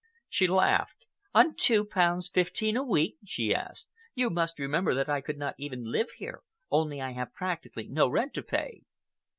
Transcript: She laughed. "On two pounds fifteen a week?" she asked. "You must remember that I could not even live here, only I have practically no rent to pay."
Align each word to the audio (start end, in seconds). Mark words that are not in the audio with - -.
She 0.27 0.47
laughed. 0.47 1.05
"On 1.35 1.53
two 1.55 1.85
pounds 1.85 2.27
fifteen 2.27 2.75
a 2.75 2.81
week?" 2.83 3.17
she 3.23 3.53
asked. 3.53 3.87
"You 4.15 4.31
must 4.31 4.57
remember 4.57 4.95
that 4.95 5.07
I 5.09 5.21
could 5.21 5.37
not 5.37 5.53
even 5.59 5.91
live 5.91 6.09
here, 6.17 6.41
only 6.71 6.99
I 6.99 7.11
have 7.11 7.35
practically 7.35 7.87
no 7.87 8.07
rent 8.09 8.33
to 8.33 8.41
pay." 8.41 8.81